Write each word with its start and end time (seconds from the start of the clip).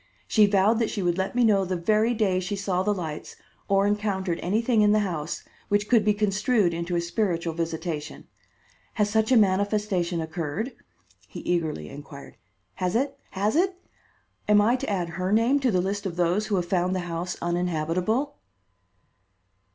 She 0.27 0.47
vowed 0.47 0.79
that 0.79 0.89
she 0.89 1.03
would 1.03 1.19
let 1.19 1.35
me 1.35 1.43
know 1.43 1.63
the 1.63 1.75
very 1.75 2.15
day 2.15 2.39
she 2.39 2.55
saw 2.55 2.81
the 2.81 2.91
lights 2.91 3.35
or 3.67 3.85
encountered 3.85 4.39
anything 4.41 4.81
in 4.81 4.93
the 4.93 5.01
house, 5.05 5.43
which 5.69 5.87
could 5.87 6.03
be 6.03 6.15
construed 6.15 6.73
into 6.73 6.95
a 6.95 7.01
spiritual 7.01 7.53
visitation. 7.53 8.27
Has 8.93 9.11
such 9.11 9.31
a 9.31 9.37
manifestation 9.37 10.19
occurred?" 10.19 10.71
he 11.27 11.41
eagerly 11.41 11.87
inquired. 11.87 12.37
"Has 12.77 12.95
it? 12.95 13.15
has 13.33 13.55
it? 13.55 13.79
Am 14.47 14.59
I 14.59 14.75
to 14.77 14.89
add 14.89 15.07
her 15.09 15.31
name 15.31 15.59
to 15.59 15.69
the 15.69 15.81
list 15.81 16.07
of 16.07 16.15
those 16.15 16.47
who 16.47 16.55
have 16.55 16.65
found 16.65 16.95
the 16.95 17.01
house 17.01 17.37
uninhabitable?" 17.39 18.37